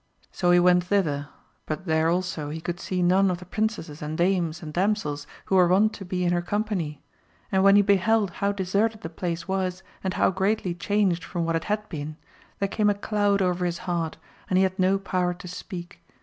[0.31, 1.29] So he went thither,
[1.67, 5.27] but there also he could see none of the princesses and dames and dam sels
[5.45, 7.03] who were wont to be in her company,
[7.51, 11.55] and when he beheld how deserted the place was and how greatly changed from what
[11.55, 12.17] it had been,
[12.57, 14.17] there came a cloud over his heart,
[14.49, 16.01] and he had no power to speak.